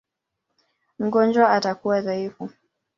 Mgonjwa 0.99 1.49
atakuwa 1.49 2.01
dhaifu. 2.01 2.49